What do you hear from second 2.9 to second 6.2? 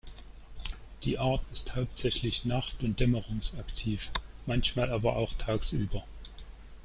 dämmerungsaktiv, manchmal aber auch tagsüber.